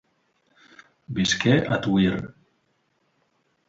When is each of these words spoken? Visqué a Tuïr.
Visqué 1.19 1.55
a 1.77 1.81
Tuïr. 1.87 2.19